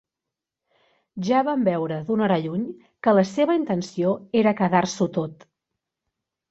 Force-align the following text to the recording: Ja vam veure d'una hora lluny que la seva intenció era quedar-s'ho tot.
Ja 1.27 1.41
vam 1.49 1.67
veure 1.67 1.99
d'una 2.07 2.25
hora 2.29 2.39
lluny 2.47 2.65
que 3.07 3.17
la 3.19 3.27
seva 3.35 3.59
intenció 3.63 4.19
era 4.45 4.57
quedar-s'ho 4.65 5.13
tot. 5.21 5.49